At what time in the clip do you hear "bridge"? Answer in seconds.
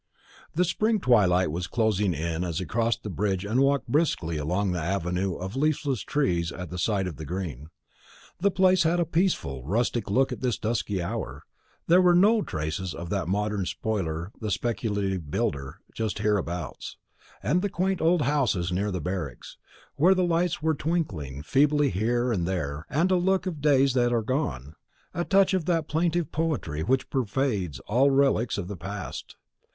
3.11-3.45